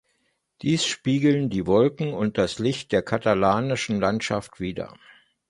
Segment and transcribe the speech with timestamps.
[0.63, 4.95] Dies spiegeln die Wolken und das Licht der katalanischen Landschaft wieder.